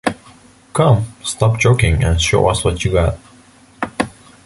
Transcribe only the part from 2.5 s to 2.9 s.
what